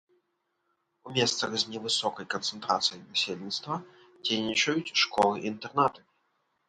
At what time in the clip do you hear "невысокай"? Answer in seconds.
1.73-2.25